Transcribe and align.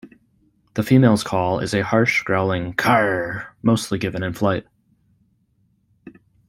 The 0.73 0.81
females' 0.81 1.23
call 1.23 1.59
is 1.59 1.75
a 1.75 1.83
harsh, 1.83 2.23
growling 2.23 2.73
"karr", 2.73 3.55
mostly 3.61 3.99
given 3.99 4.23
in 4.23 4.33
flight. 4.33 4.65